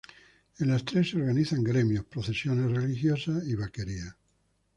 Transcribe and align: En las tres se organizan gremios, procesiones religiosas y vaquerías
En 0.57 0.69
las 0.69 0.83
tres 0.83 1.11
se 1.11 1.17
organizan 1.17 1.63
gremios, 1.63 2.05
procesiones 2.05 2.71
religiosas 2.75 3.47
y 3.47 3.53
vaquerías 3.53 4.15